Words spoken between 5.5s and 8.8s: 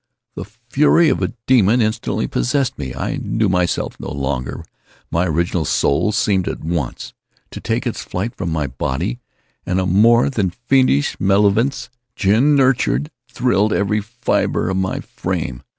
soul seemed, at once, to take its flight from my